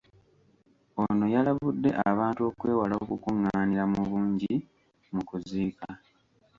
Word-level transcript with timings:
Ono 1.03 1.25
yalabudde 1.35 1.89
abantu 2.09 2.41
okwewala 2.49 2.93
okukungaanira 3.03 3.83
mu 3.93 4.01
bungi 4.09 4.53
mu 5.13 5.21
kuziika. 5.29 5.87